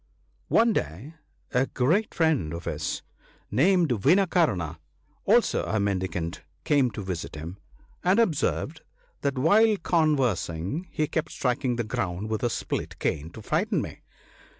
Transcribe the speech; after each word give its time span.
One 0.47 0.73
day 0.73 1.13
a 1.51 1.67
great 1.67 2.15
friend 2.15 2.55
or 2.55 2.61
his, 2.61 3.03
named 3.51 3.89
Vinakarna, 3.89 4.79
also 5.25 5.63
a 5.65 5.79
mendicant, 5.79 6.41
came 6.63 6.89
to 6.93 7.03
visit 7.03 7.35
him; 7.35 7.59
and 8.03 8.17
observed 8.19 8.81
that 9.21 9.37
while 9.37 9.77
conversing, 9.77 10.87
he 10.89 11.05
kept 11.05 11.31
striking 11.31 11.75
the 11.75 11.83
ground 11.83 12.31
with 12.31 12.41
a 12.41 12.49
split 12.49 12.97
cane, 12.97 13.29
to 13.33 13.43
frighten 13.43 13.79
me. 13.79 14.01